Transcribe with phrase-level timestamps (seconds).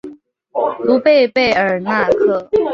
[0.79, 2.49] 卢贝贝尔纳克。